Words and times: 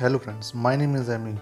Hello 0.00 0.18
friends 0.18 0.52
my 0.56 0.76
name 0.76 0.94
is 0.96 1.10
Amy 1.10 1.34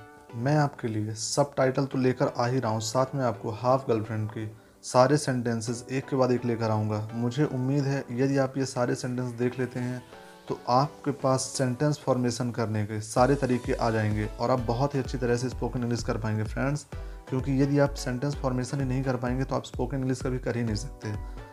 मैं 0.42 0.54
आपके 0.56 0.88
लिए 0.88 1.14
सब 1.14 1.52
टाइटल 1.56 1.86
तो 1.86 1.98
लेकर 1.98 2.32
आ 2.36 2.46
ही 2.46 2.58
रहा 2.58 2.70
हूँ, 2.72 2.80
साथ 2.80 3.14
में 3.14 3.22
आपको 3.24 3.50
हाफ़ 3.52 3.82
गर्लफ्रेंड 3.88 4.28
के 4.30 4.46
सारे 4.84 5.16
सेंटेंसेस 5.16 5.84
एक 5.90 6.08
के 6.08 6.16
बाद 6.16 6.30
एक 6.32 6.44
लेकर 6.44 6.70
आऊँगा। 6.70 7.08
मुझे 7.14 7.44
उम्मीद 7.44 7.84
है, 7.84 8.04
यदि 8.12 8.38
आप 8.38 8.56
ये 8.58 8.66
सारे 8.66 8.94
सेंटेंस 8.94 9.32
देख 9.32 9.58
लेते 9.58 9.80
हैं 9.80 10.02
तो 10.48 10.58
आपके 10.68 11.10
पास 11.22 11.42
सेंटेंस 11.58 12.00
फॉर्मेशन 12.04 12.50
करने 12.50 12.84
के 12.86 13.00
सारे 13.00 13.34
तरीके 13.34 13.72
आ 13.72 13.90
जाएँगे 13.90 14.28
और 14.40 14.50
आप 14.50 14.60
बहुत 14.66 14.94
ही 14.94 15.00
अच्छी 15.00 15.18
तरह 15.18 15.36
से 15.36 15.48
स्पोकन 15.48 15.82
इंग्लिश 15.82 16.02
कर 16.02 16.18
पाएँगे 16.18 16.44
फ्रेंड्स 16.44 16.86
क्योंकि 17.28 17.60
यदि 17.62 17.78
आप 17.78 17.94
सेंटेंस 17.96 18.36
फॉर्मेशन 18.36 18.80
ही 18.80 18.86
नहीं 18.86 19.02
कर 19.04 19.16
पाएँगे 19.16 19.44
तो 19.44 19.56
आप 19.56 19.64
स्पोकन 19.64 19.96
इंग्लिश 19.96 20.22
कभी 20.22 20.38
कर 20.38 20.56
ही 20.56 20.62
नहीं 20.62 20.76
सकते। 20.76 21.12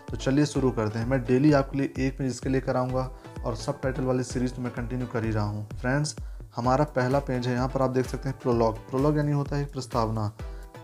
तो 0.09 0.17
चलिए 0.17 0.45
शुरू 0.45 0.71
करते 0.71 0.99
हैं। 0.99 1.05
मैं 1.07 1.23
डेली 1.25 1.51
आपके 1.53 1.77
लिए 1.77 2.07
एक 2.07 2.17
पेज 2.17 2.27
इसके 2.27 2.49
लेकर 2.49 2.77
आऊँगा 2.77 3.09
और 3.45 3.55
सब 3.55 3.81
टाइटल 3.81 4.03
वाली 4.03 4.23
सीरीज़ 4.23 4.53
तो 4.53 4.61
मैं 4.61 4.71
कंटिन्यू 4.73 5.07
कर 5.07 5.23
ही 5.23 5.31
रहा 5.31 5.45
हूँ। 5.45 5.67
फ्रेंड्स 5.71 6.15
हमारा 6.55 6.83
पहला 6.95 7.19
पेज 7.19 7.47
है, 7.47 7.53
यहाँ 7.53 7.67
पर 7.67 7.81
आप 7.81 7.89
देख 7.89 8.05
सकते 8.05 8.29
हैं 8.29 8.37
प्रोलॉग। 8.39 8.77
प्रोलॉग 8.89 9.17
यानी 9.17 9.31
होता 9.31 9.55
है 9.55 9.65
प्रस्तावना। 9.65 10.31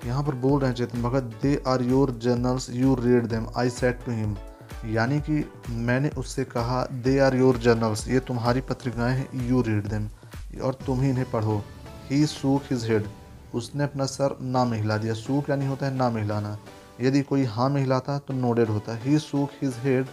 यहाँ 0.06 0.24
पर 0.24 0.36
बोल 0.38 0.60
रहे 0.62 0.70
हैं, 0.70 0.76
Chetan 0.78 1.02
Bhagat 1.02 1.24
they 1.42 1.62
are 1.68 1.82
your 1.84 2.12
journals 2.24 2.70
you 2.72 2.96
read 2.96 3.26
them 3.28 3.48
I 3.58 3.70
said 3.70 4.00
to 4.06 4.12
him 4.12 4.36
यानी 4.88 5.20
कि 5.22 5.44
मैंने 5.70 6.10
उससे 6.18 6.44
कहा 6.46 6.84
दे 7.04 7.18
आर 7.20 7.36
योर 7.36 7.58
जर्नल्स 7.58 8.08
ये 8.08 8.20
तुम्हारी 8.28 8.62
पत्रिकाएँ 8.62 9.16
हैं 9.16 9.48
यू 9.48 9.62
रीड 9.62 9.88
देम 9.88 10.08
और 10.64 10.78
तुम 10.86 11.02
ही 11.02 11.10
इन्हें 11.10 11.30
पढ़ो। 11.32 11.62
ही 12.10 12.26
सूख 12.28 12.72
हिज 12.72 12.86
हेड 12.90 13.08
उसने 13.56 13.84
अपना 13.84 14.06
सर 14.08 14.38
ना 14.42 14.64
हिला 14.66 14.98
दिया। 14.98 15.14
सूख 15.16 15.50
यानी 15.50 15.66
होता 15.66 15.86
है 15.86 15.96
ना 15.96 16.08
हिलाना 16.18 16.58
यदि 17.02 17.22
कोई 17.24 17.44
हाँ 17.46 17.70
में 17.70 17.80
हिलाता 17.82 18.18
तो 18.20 18.34
नोडेड 18.34 18.70
होता। 18.70 18.96
है 18.96 19.18
सूख 19.20 19.50
हिज 19.62 19.76
हेड 19.84 20.08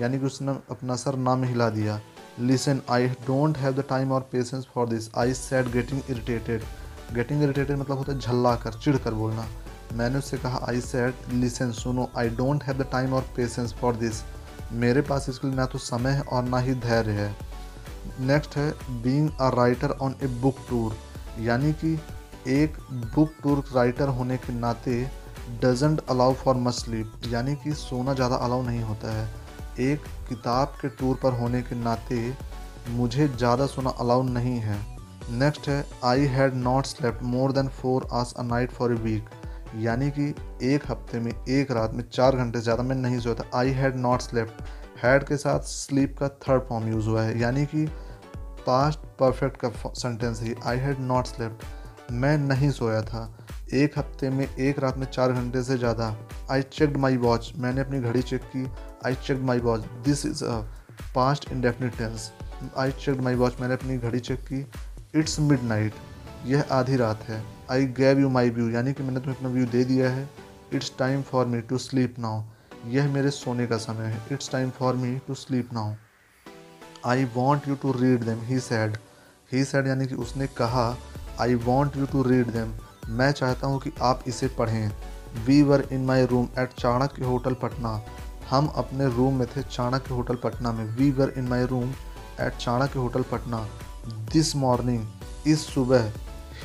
यानी 0.00 0.18
कि 0.18 0.26
उसने 0.26 0.52
अपना 0.70 0.96
सर 0.96 1.16
ना 1.18 1.34
हिला 1.44 1.68
दिया। 1.70 2.00
Listen 2.38 2.80
I 2.90 3.08
don't 3.26 3.58
have 3.58 3.72
the 3.74 3.84
time 3.88 4.12
और 4.12 4.28
patience 4.32 4.66
for 4.74 4.88
this 4.88 5.08
I 5.18 5.34
said 5.34 5.68
getting 5.72 6.00
irritated 6.10 6.62
getting 7.14 7.42
irritated 7.42 7.78
मतलब 7.78 7.98
होता 7.98 8.12
है 8.12 8.18
झल्ला 8.18 8.54
कर, 8.56 8.72
चिढ़ 8.74 8.96
कर 8.96 9.14
बोलना। 9.14 9.46
मैंने 9.94 10.18
उससे 10.18 10.38
कहा 10.38 10.64
आई 10.68 10.80
सेट 10.80 11.28
लिसन 11.32 11.72
सुनो 11.72 12.08
I 12.18 12.28
don't 12.30 12.64
have 12.64 12.78
the 12.78 12.86
time 12.92 13.12
और 13.12 13.26
पेशेंस 13.36 13.72
फॉर 13.80 13.96
दिस 13.96 14.22
मेरे 14.72 15.00
पास 15.02 15.28
इसके 15.28 15.46
लिए 15.46 15.56
ना 15.56 15.66
तो 15.66 15.78
समय 15.78 16.10
है 16.10 16.22
और 16.22 16.44
ना 16.44 16.58
ही 16.58 16.74
धैर्य 16.80 17.12
है। 17.12 17.34
नेक्स्ट 18.20 18.56
है 18.56 18.70
being 19.02 19.30
a 19.30 19.48
writer 19.54 19.90
on 20.02 20.14
a 20.22 20.26
book 20.42 20.56
tour 20.68 20.96
यानी 21.40 21.72
कि 21.84 21.98
एक 22.48 22.76
बुक 23.14 23.32
टूर 23.42 23.64
राइटर 23.74 24.08
होने 24.08 24.36
के 24.36 24.52
नाते 24.52 25.02
doesn't 25.62 26.00
allow 26.10 26.34
for 26.34 26.54
much 26.56 26.74
sleep 26.74 27.12
यानी 27.28 27.54
कि 27.64 27.72
सोना 27.74 28.14
ज़्यादा 28.14 28.36
अलाउ 28.36 28.62
नहीं 28.62 28.82
होता 28.82 29.12
है। 29.12 29.28
एक 29.80 30.04
किताब 30.28 30.76
के 30.80 30.88
टूर 30.90 31.18
पर 31.22 31.32
होने 31.32 31.62
के 31.62 31.76
नाते 31.76 32.18
मुझे 32.90 33.28
ज़्यादा 33.28 33.66
सोना 33.66 33.90
अलाउ 34.00 34.22
नहीं 34.24 34.58
है। 34.60 34.78
नेक्स्ट 35.30 35.68
है 35.68 35.84
I 36.04 36.26
had 36.28 36.54
not 36.56 36.86
slept 36.86 37.22
more 37.24 37.52
than 37.52 37.68
four 37.70 38.08
hours 38.12 38.32
a 38.34 38.42
night 38.44 38.70
for 38.72 38.92
a 38.92 38.96
week 39.00 39.28
यानी 39.78 40.10
कि 40.10 40.34
एक 40.64 40.90
हफ़्ते 40.90 41.18
में, 41.20 41.32
एक 41.48 41.70
रात 41.70 41.92
में 41.94 42.02
चार 42.08 42.36
घंटे 42.36 42.60
ज़्यादा 42.60 42.82
मैं 42.82 42.96
नहीं 42.96 43.18
सोया 43.20 43.34
था। 43.34 43.50
I 43.58 43.70
had 43.72 43.96
not 43.96 44.20
slept 44.20 44.62
had 45.02 45.24
के 45.24 45.36
साथ 45.36 45.60
स्लीप 45.66 46.16
का 46.18 46.28
थर्ड 46.28 46.62
फॉर्म 46.68 46.88
यूज़ 46.88 47.08
हुआ 47.08 47.22
है। 47.22 47.38
यानी 47.40 47.64
कि 47.66 47.86
पास्ट 48.66 48.98
परफेक्ट 49.20 49.56
का 49.56 49.70
सेंटेंस 49.88 50.40
है। 50.42 50.54
आई 50.66 50.78
हैड 50.78 51.00
नॉट 51.02 51.26
स्लेप्ट 51.26 51.64
मैं 52.12 52.36
नहीं 52.38 52.70
सोया 52.70 53.00
था। 53.02 53.22
एक 53.74 53.98
हफ़्ते 53.98 54.30
में, 54.30 54.46
एक 54.48 54.78
रात 54.78 54.96
में 54.98 55.06
चार 55.06 55.32
घंटे 55.32 55.62
से 55.62 55.76
ज़्यादा। 55.78 56.14
आई 56.50 56.62
चेकड 56.62 56.96
माई 56.96 57.16
वॉच 57.16 57.52
मैंने 57.56 57.80
अपनी 57.80 58.00
घड़ी 58.00 58.22
चेक 58.22 58.42
की। 58.46 58.66
I 59.06 59.14
check 59.26 59.40
my 59.40 59.58
watch 59.60 59.80
this 60.04 60.24
is 60.26 60.44
a 60.44 60.60
past 61.14 61.50
indefinite 61.52 61.96
tense 61.98 62.30
I 62.78 62.92
check 62.94 63.20
my 63.20 63.34
watch 63.34 63.60
मैंने 63.60 63.74
अपनी 63.74 63.98
घड़ी 63.98 64.20
चेक 64.20 64.40
की। 64.42 64.60
इट्स 65.18 65.38
मिड 65.40 65.62
नाइट 65.64 65.94
यह 66.46 66.64
आधी 66.72 66.96
रात 66.96 67.22
है। 67.22 67.42
I 67.70 67.86
gave 67.96 68.20
you 68.20 68.28
my 68.28 68.50
view 68.50 68.68
यानी 68.70 68.92
कि 68.92 69.02
मैंने 69.02 69.20
तुम्हें 69.20 69.36
अपना 69.36 69.48
व्यू 69.48 69.66
दे 69.66 69.84
दिया 69.84 70.10
है। 70.10 70.28
It's 70.74 70.92
time 70.98 71.22
for 71.22 71.46
me 71.46 71.60
to 71.60 71.78
sleep 71.78 72.18
now 72.18 72.42
यह 72.86 73.08
मेरे 73.12 73.30
सोने 73.30 73.66
का 73.66 73.76
समय 73.78 74.06
है। 74.06 74.20
It's 74.32 74.50
time 74.52 74.70
for 74.70 74.94
me 74.94 75.14
to 75.26 75.34
sleep 75.34 75.72
now 75.72 75.94
I 77.06 77.24
want 77.34 77.68
you 77.68 77.74
to 77.74 77.92
read 77.92 78.24
them 78.24 78.40
he 78.44 78.58
said 78.60 78.96
he 79.52 79.64
said 79.64 79.86
यानी 79.86 80.06
कि 80.06 80.14
उसने 80.14 80.46
कहा 80.56 80.90
I 81.40 81.54
want 81.64 81.96
you 81.96 82.06
to 82.06 82.22
read 82.22 82.50
them 82.52 82.72
मैं 83.08 83.30
चाहता 83.32 83.66
हूँ 83.66 83.80
कि 83.80 83.92
आप 84.02 84.24
इसे 84.28 84.48
पढ़ें। 84.58 84.90
We 85.46 85.62
were 85.62 85.86
in 85.92 86.04
my 86.06 86.24
room 86.26 86.48
at 86.58 86.72
Chanakya 86.78 87.24
hotel 87.24 87.54
Patna 87.62 88.00
हम 88.50 88.66
अपने 88.76 89.06
रूम 89.16 89.38
में 89.38 89.46
थे 89.48 89.62
चाणक्य 89.62 90.14
होटल 90.14 90.34
पटना 90.34 90.72
में। 90.72 90.84
We 90.96 91.10
were 91.10 91.32
in 91.38 91.48
my 91.48 91.64
room 91.66 91.90
at 92.40 92.56
Chanakya 92.56 92.98
hotel 92.98 93.22
Patna 93.32 93.66
this 94.32 94.54
morning 94.56 95.48
इस 95.48 95.66
सुबह 95.66 96.12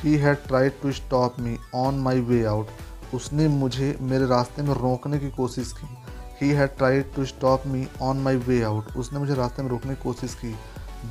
he 0.02 0.14
had 0.16 0.46
tried 0.46 0.80
to 0.82 0.92
stop 0.92 1.40
me 1.40 1.56
on 1.74 1.98
my 2.00 2.20
way 2.22 2.44
out 2.44 3.14
उसने 3.14 3.48
मुझे 3.48 3.96
मेरे 4.02 4.26
रास्ते 4.26 4.62
में 4.62 4.74
रोकने 4.74 5.18
की 5.18 5.30
कोशिश 5.30 5.72
की। 5.72 5.88
He 6.40 6.50
had 6.50 6.76
tried 6.78 7.14
to 7.14 7.24
stop 7.24 7.66
me 7.66 7.86
on 8.02 8.20
my 8.22 8.36
way 8.46 8.62
out 8.62 8.96
उसने 8.96 9.18
मुझे 9.18 9.34
रास्ते 9.34 9.62
में 9.62 9.70
रोकने 9.70 9.94
की 9.94 10.02
कोशिश 10.02 10.34
की। 10.34 10.54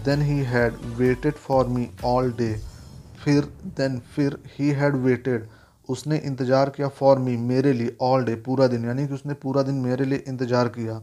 Then 0.05 0.21
he 0.21 0.39
had 0.45 0.77
waited 0.97 1.33
for 1.37 1.67
me 1.67 1.89
all 2.05 2.31
day 2.31 2.49
फिर 3.25 3.43
देन 3.77 3.99
फिर 4.15 4.37
ही 4.57 4.69
हैड 4.71 4.95
वेटेड 5.03 5.47
उसने 5.89 6.17
इंतज़ार 6.25 6.69
किया 6.69 6.87
फॉर 6.89 7.19
मी 7.19 7.35
मेरे 7.39 7.73
लिए 7.73 7.95
ऑल 8.01 8.23
डे 8.25 8.35
पूरा 8.45 8.67
दिन, 8.67 8.85
यानी 8.85 9.07
कि 9.07 9.13
उसने 9.13 9.33
पूरा 9.35 9.61
दिन 9.63 9.75
मेरे 9.81 10.05
लिए 10.05 10.23
इंतज़ार 10.27 10.67
किया। 10.69 11.01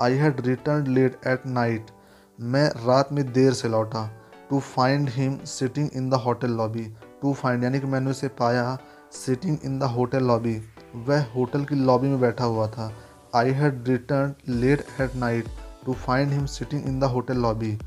I 0.00 0.14
had 0.16 0.40
return 0.46 0.86
late 0.94 1.20
at 1.26 1.46
night 1.48 1.90
मैं 2.38 2.68
रात 2.86 3.12
में 3.12 3.24
देर 3.32 3.52
से 3.52 3.68
लौटा। 3.68 4.06
To 4.50 4.60
find 4.60 5.08
him 5.10 5.38
sitting 5.46 5.88
in 5.96 6.08
the 6.10 6.14
hotel 6.24 6.50
lobby 6.52 6.84
to 7.22 7.32
find 7.34 7.64
यानी 7.64 7.80
कि 7.80 7.86
मैंने 7.86 8.10
उसे 8.10 8.28
पाया 8.38 8.76
sitting 9.14 9.58
in 9.64 9.78
the 9.78 9.82
hotel 9.92 10.24
lobby 10.24 10.60
वह 11.06 11.24
होटल 11.34 11.64
की 11.64 11.74
लॉबी 11.76 12.08
में 12.08 12.20
बैठा 12.20 12.44
हुआ 12.44 12.66
था। 12.68 12.92
I 13.36 13.50
had 13.52 13.88
return 13.88 14.34
late 14.50 14.84
at 15.00 15.16
night 15.16 15.48
to 15.86 15.92
find 15.94 16.32
him 16.32 16.46
sitting 16.48 16.86
in 16.88 17.00
the 17.00 17.04
hotel 17.12 17.38
lobby 17.38 17.78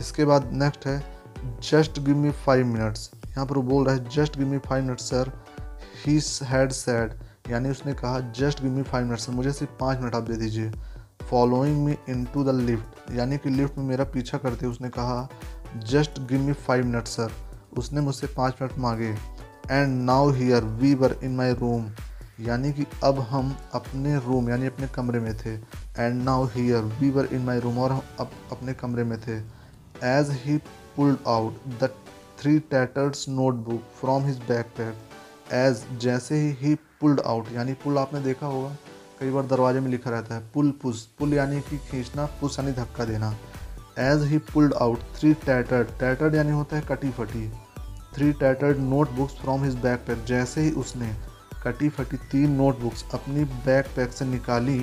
इसके 0.00 0.24
बाद 0.24 0.50
नेक्स्ट 0.54 0.86
है 0.86 1.00
just 1.62 1.98
give 2.00 2.16
me 2.16 2.30
five 2.46 2.66
minutes 2.66 3.10
यहाँ 3.26 3.44
पर 3.46 3.56
वो 3.56 3.62
बोल 3.62 3.84
रहा 3.86 3.94
है 3.94 4.08
just 4.08 4.36
give 4.38 4.46
me 4.48 4.58
five 4.58 4.84
minutes 4.84 5.04
sir 5.10 5.30
he 6.06 6.18
had 6.46 6.72
said 6.72 7.12
यानी 7.50 7.70
उसने 7.70 7.92
कहा 7.94 8.18
just 8.38 8.62
give 8.62 8.72
me 8.72 8.82
five 8.82 9.06
minutes 9.06 9.28
मुझे 9.30 9.52
सिर्फ़ 9.52 9.72
पाँच 9.80 9.98
मिनट 10.00 10.14
आप 10.14 10.22
दे 10.22 10.36
दीजिए। 10.36 10.70
Following 11.22 11.84
me 11.84 11.96
into 12.24 12.44
the 12.44 12.54
lift 12.56 13.10
यानी 13.16 13.38
कि 13.38 13.50
लिफ्ट 13.50 13.78
में 13.78 13.84
मेरा 13.84 14.04
पीछा 14.04 14.38
करते 14.38 14.66
उसने 14.66 14.88
कहा 14.88 15.28
just 15.86 16.20
give 16.28 16.40
me 16.40 16.52
five 16.52 16.84
minute 16.86 17.06
sir 17.06 17.32
उसने 17.78 18.00
मुझसे 18.00 18.26
पाँच 18.26 18.62
मिनट 18.62 18.78
मांगे। 18.78 19.10
And 19.70 20.02
now 20.02 20.30
here 20.30 20.64
we 20.80 20.94
were 20.94 21.16
in 21.22 21.36
my 21.36 21.54
room 21.54 21.90
यानी 22.40 22.72
कि 22.72 22.86
अब 23.04 23.18
हम 23.30 23.54
अपने 23.74 24.18
रूम 24.18 24.48
यानी 24.50 24.66
अपने 24.66 24.88
कमरे 24.94 25.20
में 25.20 25.34
थे। 25.36 25.54
And 25.54 26.22
now 26.22 26.46
here 26.54 26.82
we 27.00 27.10
were 27.10 27.28
in 27.32 27.44
my 27.44 27.60
room 27.60 27.78
और 27.78 27.92
हम 27.92 28.02
अब 28.20 28.30
अपने 28.52 28.74
कमरे 28.74 29.04
में 29.04 29.18
थे। 29.20 29.38
He 30.32 30.56
pulled 30.96 31.18
out 31.28 31.66
the 31.80 31.88
three 32.38 32.58
tatters 32.70 33.28
notebook 33.28 33.82
from 34.00 34.24
his 34.26 34.38
backpack 34.78 35.52
as 35.54 35.84
जैसे 36.00 36.38
ही 36.40 36.50
ही 36.60 36.74
पुल्ड 37.00 37.20
आउट 37.20 37.52
यानी 37.52 37.72
पुल 37.74 37.98
आपने 37.98 38.20
देखा 38.20 38.46
होगा, 38.46 38.76
कई 39.20 39.30
बार 39.30 39.46
दरवाजे 39.46 39.80
में 39.80 39.90
लिखा 39.90 40.10
रहता 40.10 40.34
है 40.34 40.50
पुल 40.54 40.70
पुश 40.82 41.02
पुल 41.18 41.34
यानी 41.34 41.60
कि 41.60 41.78
खींचना 41.90 42.24
पुश 42.40 42.58
यानी 42.58 42.72
धक्का 42.72 43.04
देना। 43.04 43.30
As 44.00 44.22
he 44.22 44.38
pulled 44.52 44.74
out 44.74 44.98
three 45.16 45.32
tattered 45.46 45.88
tattered 46.00 46.34
यानी 46.34 46.52
होता 46.52 46.76
है 46.76 46.82
कटी 46.88 47.10
फटी 47.10 47.48
three 48.14 48.32
tattered 48.32 48.78
notebooks 49.10 49.34
from 49.34 49.64
his 49.64 49.74
backpack 50.06 50.24
जैसे 50.24 50.60
ही 50.60 50.70
उसने 50.80 51.14
कटी 51.64 51.88
फटी 51.88 52.16
तीन 52.32 52.50
नोट 52.52 52.78
बुक्स 52.80 53.04
अपनी 53.14 53.44
बैक 53.44 53.86
पैक 53.96 54.12
से 54.12 54.24
निकाली 54.24 54.78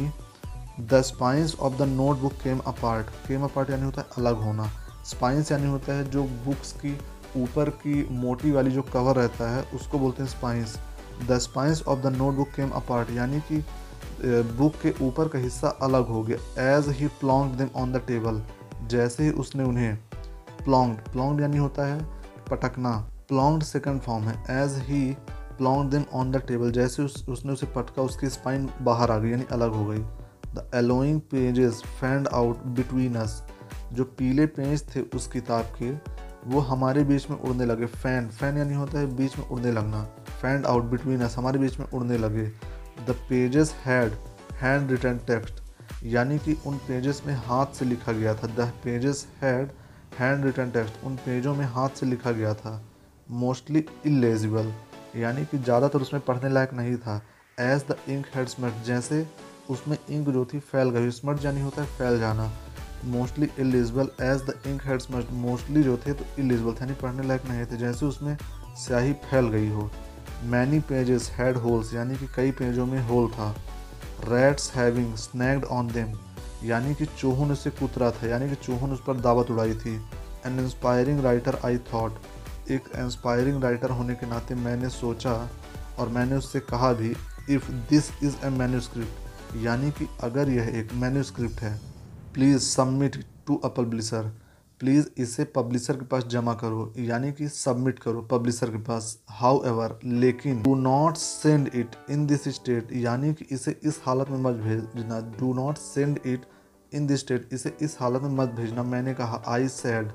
the 0.81 1.01
spines 1.05 1.55
of 1.59 1.77
the 1.77 1.87
notebook 2.17 2.33
came 2.43 2.59
apart 2.67 3.09
came 3.27 3.43
apart 3.43 3.69
यानी 3.69 3.83
होता 3.83 4.01
है 4.01 4.07
अलग 4.17 4.43
होना। 4.43 4.71
स्पाइंस 5.05 5.51
यानी 5.51 5.67
होता 5.67 5.93
है 5.93 6.09
जो 6.11 6.23
बुक्स 6.23 6.71
की 6.71 6.97
ऊपर 7.37 7.69
की 7.69 8.07
मोटी 8.11 8.51
वाली 8.51 8.71
जो 8.71 8.81
कवर 8.81 9.15
रहता 9.15 9.49
है 9.49 9.63
उसको 9.73 9.99
बोलते 9.99 10.23
हैं 10.23 10.29
spines 10.29 10.77
the 11.27 11.37
spines 11.37 11.83
of 11.87 11.99
the 11.99 12.15
notebook 12.33 12.47
came 12.47 12.69
apart 12.69 13.09
यानी 13.11 13.39
कि 13.51 13.63
बुक 14.57 14.75
के 14.81 14.93
ऊपर 15.05 15.27
का 15.27 15.39
हिस्सा 15.39 15.69
अलग 15.81 16.07
हो 16.07 16.23
गया 16.23 16.77
as 16.77 16.89
he 16.89 17.07
plonk 17.07 17.53
them 17.53 17.69
on 17.75 17.91
the 17.91 18.01
table 18.07 18.41
जैसे 18.87 19.23
ही 19.23 19.29
उसने 19.29 19.63
उन्हें 19.63 19.95
प्लॉन्ग 20.63 20.97
प्लॉन्ग 21.11 21.41
यानी 21.41 21.57
होता 21.57 21.85
है 21.85 21.99
पटकना 22.49 22.91
प्लॉन्ग 23.29 23.63
सेकंड 23.63 24.01
फॉर्म 24.01 24.23
है 24.23 24.63
as 24.63 24.77
he 24.83 25.15
plonk 25.57 25.91
them 25.91 26.05
on 26.13 26.31
the 26.31 26.37
table 26.37 26.71
जैसे 26.71 27.03
उस, 27.03 27.29
उसने 27.29 27.51
उसे 27.53 27.65
पटका 27.65 28.01
उसकी 28.01 28.29
स्पाइन 28.29 28.69
बाहर 28.81 29.11
आ 29.11 29.17
गई 29.17 29.29
यानी 29.29 29.45
अलग 29.51 29.73
हो 29.73 29.85
गई. 29.85 29.99
The 30.55 30.69
yellowing 30.75 31.19
pages 31.21 31.81
fanned 31.99 32.27
out 32.27 32.63
between 32.65 33.15
us 33.15 33.43
जो 33.93 34.03
पीले 34.17 34.45
पेज 34.47 34.83
थे 34.95 35.01
उस 35.15 35.27
किताब 35.27 35.73
के, 35.77 35.91
वो 36.47 36.59
हमारे 36.61 37.03
बीच 37.03 37.29
में 37.29 37.37
उड़ने 37.37 37.65
लगे। 37.65 37.85
फ़ैन 37.85 38.27
फ़ैन 38.29 38.57
यानी 38.57 38.73
होता 38.73 38.99
है 38.99 39.15
बीच 39.15 39.37
में 39.37 39.45
उड़ने 39.45 39.71
लगना। 39.71 40.03
फैंड 40.31 40.65
आउट 40.65 40.83
बिटवीन 40.83 41.21
अस, 41.21 41.35
हमारे 41.37 41.59
बीच 41.59 41.79
में 41.79 41.85
उड़ने 41.87 42.17
लगे। 42.17 42.45
The 43.07 43.15
pages 43.29 43.73
had 43.85 44.13
handwritten 44.91 45.17
text, 45.27 45.61
यानी 46.05 46.37
कि 46.39 46.57
उन 46.67 46.77
पेजेस 46.87 47.21
में 47.27 47.33
हाथ 47.37 47.75
से 47.75 47.85
लिखा 47.85 48.11
गया 48.11 48.33
था। 48.35 48.47
The 48.47 48.71
pages 48.83 49.27
had 49.41 49.71
handwritten 50.45 50.71
text, 50.71 51.03
उन 51.03 51.15
पेजों 51.17 51.55
में 51.55 51.65
हाथ 51.67 51.89
से 51.89 52.05
लिखा 52.05 52.31
गया 52.31 52.53
था। 52.53 52.81
मोस्टली 53.29 53.85
इलेजिबल 54.05 54.71
यानी 55.15 55.45
कि 55.45 55.57
ज़्यादातर 55.57 56.01
उसमें 56.01 56.21
पढ़ने 56.21 56.49
लायक 56.49 56.73
नहीं 56.73 56.95
था। 56.97 57.21
As 57.57 57.83
the 57.89 57.95
ink 58.09 58.25
had 58.35 58.47
smudged 58.47 58.83
जैसे 58.85 59.25
उसमें 59.69 59.97
इंक 60.09 60.29
जो 60.29 60.45
थी, 60.45 60.59
फैल 60.59 60.89
गई। 60.89 61.11
स्मर्ट 61.11 61.45
यानी 61.45 61.61
होता 61.61 61.81
है 61.81 61.87
फैल 61.89 62.19
जाना। 62.19 62.51
Mostly 63.05 63.49
illegible 63.59 64.09
as 64.21 64.41
the 64.41 64.53
ink 64.67 64.85
had 64.85 64.99
smudged 64.99 65.31
mostly 65.41 65.83
जो 65.83 65.97
थे 65.97 66.13
तो 66.13 66.25
इलिजिबल 66.39 66.73
थे 66.73 66.79
यानी 66.79 66.93
पढ़ने 66.93 67.27
लायक 67.27 67.45
नहीं 67.45 67.65
थे। 67.65 67.77
जैसे 67.77 68.05
उसमें 68.05 68.37
स्याही 68.77 69.13
फैल 69.25 69.47
गई 69.47 69.69
हो। 69.69 69.89
मैनी 70.45 70.79
पेजेस 70.79 71.29
हैड 71.29 71.57
होल्स 71.57 71.93
यानी 71.93 72.15
कि 72.17 72.27
कई 72.35 72.51
पेजों 72.51 72.85
में 72.85 73.01
होल 73.07 73.27
था। 73.31 73.55
Rats 74.25 74.71
having 74.75 75.15
snacked 75.15 75.65
on 75.65 75.87
them 75.87 76.17
यानी 76.63 76.95
कि 76.95 77.05
चूहन 77.05 77.51
उसे 77.51 77.69
कुतरा 77.69 78.11
था, 78.11 78.27
यानी 78.27 78.49
कि 78.49 78.55
चूहन 78.55 78.91
उस 78.91 79.03
पर 79.07 79.19
दावत 79.19 79.51
उड़ाई 79.51 79.73
थी। 79.73 79.95
An 80.45 80.59
inspiring 80.59 81.23
writer 81.23 81.59
I 81.65 81.77
thought 81.93 82.71
एक 82.71 82.89
इंस्पायरिंग 82.95 83.63
राइटर 83.63 83.89
होने 83.89 84.15
के 84.15 84.27
नाते 84.27 84.55
मैंने 84.55 84.89
सोचा 84.89 85.33
और 85.99 86.09
मैंने 86.09 86.35
उससे 86.35 86.59
कहा 86.59 86.91
भी 86.93 87.15
if 87.49 87.71
this 87.89 88.11
is 88.23 88.35
a 88.45 88.49
manuscript 88.49 89.55
यानी 89.57 89.91
कि 89.91 90.07
अगर 90.23 90.49
यह 90.49 90.71
एक 90.79 90.93
मैन्यूस्क्रिप्ट 90.93 91.61
है 91.61 91.79
please 92.33 92.59
submit 92.59 93.15
to 93.47 93.55
a 93.55 93.67
publisher 93.77 94.31
please 94.81 95.07
इसे 95.21 95.43
पब्लिशर 95.55 95.93
के 95.93 96.05
पास 96.05 96.23
जमा 96.27 96.53
करो, 96.53 96.93
यानी 96.99 97.31
कि 97.31 97.47
सबमिट 97.47 97.99
करो 97.99 98.21
पब्लिशर 98.31 98.69
के 98.71 98.77
पास। 98.83 99.17
हाउ 99.29 99.63
एवर 99.67 99.97
लेकिन 100.05 100.61
do 100.63 100.75
not 100.75 101.17
send 101.17 101.69
it 101.75 101.95
in 102.11 102.25
this 102.27 102.47
state 102.55 102.93
यानी 102.95 103.33
कि 103.33 103.45
इसे 103.51 103.75
इस 103.83 103.99
हालत 104.05 104.29
में 104.29 104.37
मत 104.41 104.61
भेजना। 104.63 105.19
Do 105.39 105.53
not 105.53 105.77
send 105.77 106.19
it 106.25 106.45
in 106.91 107.07
this 107.07 107.19
state 107.19 107.49
इसे 107.53 107.75
इस 107.81 107.97
हालत 108.01 108.21
में 108.21 108.35
मत 108.35 108.53
भेजना। 108.57 108.83
मैंने 108.85 109.13
कहा 109.13 109.43
I 109.47 109.67
said 109.69 110.11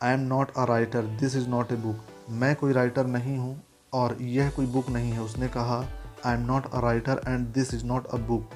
I 0.00 0.14
am 0.14 0.20
not 0.28 0.52
a 0.56 0.64
writer 0.68 1.06
this 1.20 1.36
is 1.36 1.48
not 1.48 1.72
a 1.72 1.76
book 1.76 2.30
मैं 2.40 2.54
कोई 2.56 2.72
राइटर 2.72 3.06
नहीं 3.06 3.36
हूँ 3.38 3.60
और 3.92 4.16
यह 4.22 4.50
कोई 4.50 4.66
बुक 4.66 4.90
नहीं 4.90 5.12
है। 5.12 5.22
उसने 5.22 5.48
कहा 5.48 5.84
I 6.26 6.34
am 6.34 6.46
not 6.46 6.66
a 6.66 6.80
writer 6.80 7.22
and 7.28 7.46
this 7.54 7.74
is 7.74 7.84
not 7.86 8.06
a 8.06 8.16
book 8.28 8.50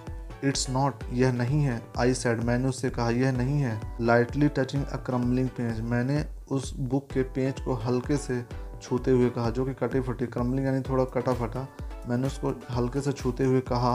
it's 0.44 0.68
not, 0.70 1.04
यह 1.12 1.32
नहीं 1.32 1.62
है। 1.62 1.80
आई 1.98 2.14
सेड, 2.14 2.42
मैंने 2.44 2.68
उससे 2.68 2.90
कहा, 2.90 3.10
यह 3.10 3.32
नहीं 3.32 3.60
है। 3.60 3.80
Lightly 4.00 4.48
touching 4.48 4.84
a 4.84 4.96
crumbling 5.06 5.48
page 5.48 5.80
मैंने 5.80 6.24
उस 6.50 6.72
बुक 6.80 7.08
के 7.12 7.22
पेज 7.34 7.60
को 7.60 7.74
हल्के 7.76 8.16
से 8.16 8.42
छूते 8.82 9.10
हुए 9.10 9.28
कहा, 9.30 9.50
जो 9.50 9.64
कि 9.64 9.74
कटे 9.74 10.00
फटे 10.00 10.26
क्रम्बलिंग 10.26 10.66
यानी 10.66 10.80
थोड़ा 10.80 11.04
कटा 11.14 11.32
फटा 11.34 11.66
मैंने 12.08 12.26
उसको 12.26 12.54
हल्के 12.70 13.00
से 13.00 13.12
छूते 13.12 13.44
हुए 13.44 13.60
कहा 13.68 13.92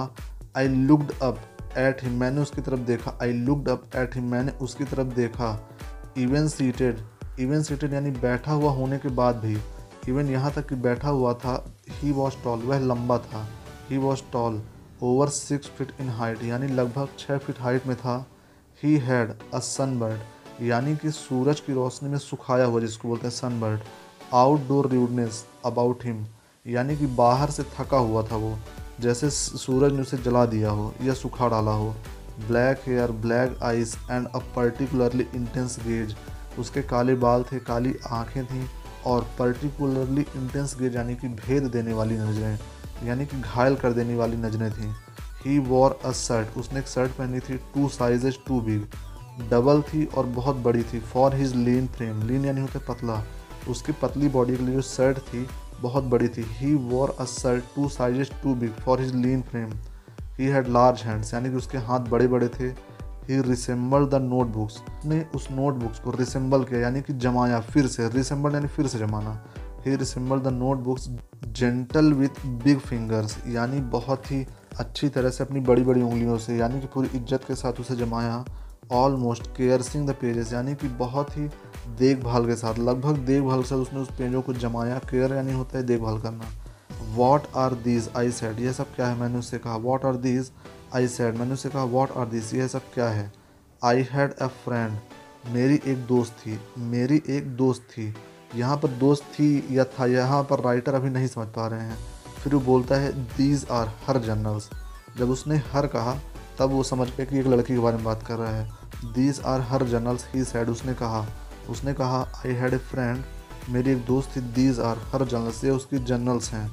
I 0.57 0.67
looked 0.67 1.11
up 1.23 1.39
at 1.77 2.03
him 2.03 2.19
मैंने 2.19 2.41
उसकी 2.41 2.61
तरफ़ 2.61 2.79
देखा 2.87 3.17
I 3.21 3.31
looked 3.33 3.69
up 3.69 3.95
at 3.95 4.15
him 4.15 4.29
मैंने 4.31 4.51
उसकी 4.61 4.83
तरफ़ 4.83 5.13
देखा 5.15 5.57
इवन 6.17 6.47
सीटेड 6.47 6.99
इवन 7.39 7.63
सीटेड 7.63 7.93
यानी 7.93 8.11
बैठा 8.11 8.51
हुआ 8.51 8.71
होने 8.71 8.97
के 8.97 9.09
बाद 9.11 9.35
भी। 9.35 9.57
इवन 10.09 10.29
यहाँ 10.29 10.51
तक 10.51 10.67
कि 10.69 10.75
बैठा 10.75 11.09
हुआ 11.09 11.33
था 11.33 11.55
ही 12.01 12.11
वॉज़ 12.11 12.33
टॉल 12.43 12.59
वह 12.59 12.79
लंबा 12.79 13.17
था 13.17 13.47
he 13.89 13.97
was 13.97 14.21
tall 14.33 14.61
over 15.03 15.27
six 15.27 15.67
feet 15.77 15.91
in 16.01 16.09
height 16.09 16.43
यानी 16.43 16.67
लगभग 16.67 17.07
छः 17.19 17.37
फिट 17.37 17.59
हाइट 17.59 17.87
में 17.87 17.95
था। 17.97 18.15
ही 18.83 18.95
हैड 18.97 19.31
अ 19.53 19.59
सनबर्ड 19.59 20.63
यानी 20.63 20.95
कि 20.97 21.11
सूरज 21.11 21.59
की 21.59 21.73
रोशनी 21.73 22.09
में 22.09 22.17
सुखाया 22.17 22.65
हुआ, 22.65 22.79
जिसको 22.81 23.07
बोलते 23.07 23.27
हैं 23.27 23.33
sunburned 23.33 23.79
outdoor 24.33 24.87
ruggedness 24.87 25.43
about 25.65 26.05
him 26.05 26.25
यानी 26.65 26.95
कि 26.97 27.05
बाहर 27.15 27.49
से 27.49 27.63
थका 27.73 27.97
हुआ 27.99 28.23
था 28.23 28.35
वो। 28.35 28.57
जैसे 28.99 29.29
सूरज 29.29 29.93
ने 29.93 30.01
उसे 30.01 30.17
जला 30.17 30.45
दिया 30.45 30.69
हो 30.69 30.93
या 31.01 31.13
सुखा 31.13 31.47
डाला 31.49 31.71
हो। 31.71 31.89
Black 32.47 32.81
hair 32.87 33.11
black 33.25 33.57
eyes 33.63 33.95
and 34.11 34.27
a 34.27 34.39
particularly 34.55 35.25
intense 35.35 35.77
gaze 35.87 36.15
उसके 36.59 36.81
काले 36.83 37.15
बाल 37.15 37.43
थे, 37.43 37.59
काली 37.61 37.93
आँखें 38.11 38.45
थीं 38.45 38.67
और 39.05 39.27
पर्टिकुलरली 39.39 40.25
इंटेंस 40.35 40.77
गेज 40.79 40.95
यानी 40.95 41.15
कि 41.15 41.27
भेद 41.27 41.63
देने 41.71 41.93
वाली 41.93 42.17
नज़रें। 42.17 42.57
यानी 43.03 43.25
कि 43.25 43.39
घायल 43.41 43.75
कर 43.75 43.93
देने 43.93 44.15
वाली 44.15 44.37
नज़रें 44.37 44.71
थीं। 44.71 44.93
ही 45.45 45.57
वॉर 45.59 45.99
अ 46.05 46.11
शर्ट 46.11 46.57
उसने 46.57 46.79
एक 46.79 46.87
शर्ट 46.87 47.11
पहनी 47.11 47.39
थी 47.39 47.57
two 47.73 47.87
sizes 47.89 48.37
too 48.47 48.59
big 48.61 49.49
double 49.49 49.81
थी 49.81 50.05
और 50.07 50.25
बहुत 50.35 50.55
बड़ी 50.63 50.83
थी 50.83 50.99
for 51.01 51.35
his 51.35 51.55
lean 51.55 51.87
frame 51.87 52.21
lean 52.27 52.45
यानी 52.45 52.61
होते 52.61 52.79
पतला। 52.87 53.23
उसकी 53.69 53.91
पतली 54.01 54.27
बॉडी 54.29 54.55
के 54.55 54.63
लिए 54.63 54.75
जो 54.75 54.81
शर्ट 54.81 55.17
थी, 55.19 55.47
बहुत 55.81 56.03
बड़ी 56.03 56.27
थी। 56.27 56.45
He 56.49 56.73
wore 56.75 57.15
a 57.19 57.25
shirt 57.25 57.63
two 57.75 57.87
sizes 57.89 58.31
too 58.43 58.55
big 58.55 58.71
for 58.75 59.01
his 59.01 59.13
lean 59.15 59.41
frame 59.41 59.71
he 60.39 60.45
had 60.45 60.67
large 60.67 61.01
hands 61.01 61.33
यानी 61.33 61.49
कि 61.49 61.55
उसके 61.55 61.77
हाथ 61.79 62.09
बड़े 62.09 62.27
बड़े 62.27 62.47
थे। 62.49 62.67
ही 63.27 63.41
रिसेंबल 63.41 64.05
द 64.05 64.15
नोटबुक्स 64.21 64.81
ने 65.05 65.25
उस 65.35 65.47
नोटबुक्स 65.51 65.99
को 65.99 66.11
रिसेंबल 66.11 66.63
किया, 66.63 66.79
यानी 66.79 67.01
कि 67.01 67.13
जमाया, 67.15 67.59
फिर 67.61 67.87
से। 67.87 68.07
रिसेंबल 68.09 68.53
यानी 68.53 68.67
फिर 68.67 68.87
से 68.87 68.99
जमाना। 68.99 69.33
He 69.85 69.95
resemble 69.95 70.39
the 70.39 70.53
notebooks 70.53 71.07
gentle 71.49 72.13
with 72.13 72.45
big 72.63 72.79
fingers 72.79 73.37
यानी 73.47 73.79
बहुत 73.91 74.31
ही 74.31 74.45
अच्छी 74.79 75.09
तरह 75.09 75.29
से 75.29 75.43
अपनी 75.43 75.59
बड़ी 75.61 75.83
बड़ी 75.83 76.01
उंगलियों 76.01 76.37
से, 76.37 76.55
यानी 76.57 76.79
कि 76.81 76.87
पूरी 76.93 77.09
इज़्ज़त 77.09 77.43
के 77.47 77.55
साथ 77.55 77.79
उसे 77.79 77.95
जमाया। 77.95 78.43
ऑलमोस्ट 78.91 79.47
केयरसिंग 79.57 80.07
द 80.07 80.13
पेजेस 80.21 80.53
यानी 80.53 80.73
कि 80.75 80.87
बहुत 80.97 81.37
ही 81.37 81.47
देखभाल 81.99 82.45
के 82.47 82.55
साथ, 82.55 82.79
लगभग 82.79 83.17
देखभाल 83.25 83.61
के 83.61 83.67
साथ 83.67 83.77
उसने 83.77 83.99
उस 83.99 84.09
पेजों 84.17 84.41
को 84.41 84.53
जमाया। 84.55 84.97
केयर 85.11 85.33
यानी 85.33 85.53
होता 85.53 85.77
है 85.77 85.83
देखभाल 85.83 86.19
करना। 86.21 86.51
What 87.15 87.47
are 87.55 87.73
these 87.83 88.09
I 88.17 88.31
said 88.31 88.59
यह 88.59 88.71
सब 88.71 88.95
क्या 88.95 89.07
है? 89.07 89.19
मैंने 89.19 89.39
उससे 89.39 89.57
कहा 89.57 89.75
what 89.77 90.05
are 90.05 90.15
these 90.17 90.51
I 90.95 91.07
said 91.09 91.37
मैंने 91.37 91.53
उससे 91.53 91.69
कहा 91.69 91.83
वॉट 91.85 92.11
आर 92.11 92.25
दीज 92.27 92.53
यह 92.55 92.67
सब 92.67 92.93
क्या 92.93 93.09
है? 93.09 93.31
आई 93.81 94.05
हैड 94.11 94.33
अ 94.33 94.47
फ्रेंड 94.65 94.97
मेरी 95.53 95.79
एक 95.85 96.05
दोस्त 96.07 96.33
थी, 96.37 96.59
मेरी 96.79 97.21
एक 97.29 97.55
दोस्त 97.55 97.81
थी। 97.91 98.13
यहाँ 98.55 98.77
पर 98.77 98.87
दोस्त 98.89 99.23
थी 99.33 99.67
या 99.71 99.83
था, 99.85 100.05
यहाँ 100.05 100.43
पर 100.43 100.59
राइटर 100.59 100.93
अभी 100.93 101.09
नहीं 101.09 101.27
समझ 101.27 101.47
पा 101.47 101.67
रहे 101.67 101.81
हैं। 101.81 101.97
फिर 102.43 102.53
वो 102.55 102.59
बोलता 102.61 102.95
है 102.95 103.11
दीज 103.27 103.65
आर 103.71 103.91
हर 104.07 104.17
जर्नल्स 104.19 104.69
जब 105.17 105.29
उसने 105.29 105.57
हर 105.71 105.87
कहा, 105.87 106.13
तब 106.59 106.69
वो 106.69 106.83
समझ 106.83 107.07
गया 107.07 107.25
कि 107.25 107.39
एक 107.39 107.47
लड़की 107.47 107.73
के 107.73 107.79
बारे 107.79 107.97
में 107.97 108.05
बात 108.05 108.23
कर 108.23 108.35
रहा 108.35 108.51
है। 108.51 109.13
These 109.13 109.41
are 109.45 109.61
her 109.61 109.83
journals 109.83 110.25
he 110.33 110.43
said 110.43 110.69
उसने 110.69 110.93
कहा। 110.93 111.25
उसने 111.69 111.93
कहा 111.93 112.21
आई 112.37 112.53
हैड 112.53 112.73
ए 112.73 112.77
फ्रेंड 112.79 113.23
मेरी 113.69 113.91
एक 113.91 114.05
दोस्त 114.05 114.35
थी 114.35 114.41
दीज 114.53 114.79
आर 114.79 114.97
हर 115.11 115.25
जर्नल्स 115.25 115.63
ये 115.63 115.69
उसकी 115.71 115.99
जर्नल्स 116.05 116.51
हैं। 116.53 116.69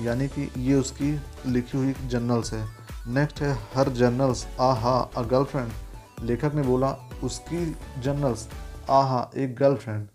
यानी 0.00 0.28
कि 0.28 0.50
ये 0.58 0.74
उसकी 0.74 1.12
लिखी 1.46 1.78
हुई 1.78 1.94
जर्नल्स 2.06 2.52
है। 2.52 2.64
नेक्स्ट 3.08 3.40
है 3.42 3.52
हर 3.74 3.88
जर्नल्स 3.92 4.46
आ 4.60 4.72
हा 4.74 4.98
अ 5.16 5.22
गर्लफ्रेंड 5.22 5.72
लेखक 6.22 6.54
ने 6.54 6.62
बोला, 6.62 6.90
उसकी 7.24 7.64
जर्नल्स 8.02 8.48
आहा, 8.90 9.30
एक 9.36 9.54
गर्लफ्रेंड 9.56 10.06